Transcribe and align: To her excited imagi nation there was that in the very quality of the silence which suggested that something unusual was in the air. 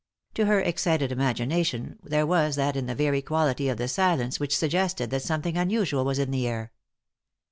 To 0.33 0.47
her 0.47 0.59
excited 0.59 1.11
imagi 1.11 1.47
nation 1.47 1.99
there 2.01 2.25
was 2.25 2.55
that 2.55 2.75
in 2.75 2.87
the 2.87 2.95
very 2.95 3.21
quality 3.21 3.69
of 3.69 3.77
the 3.77 3.87
silence 3.87 4.39
which 4.39 4.57
suggested 4.57 5.11
that 5.11 5.21
something 5.21 5.57
unusual 5.57 6.03
was 6.05 6.17
in 6.17 6.31
the 6.31 6.47
air. 6.47 6.71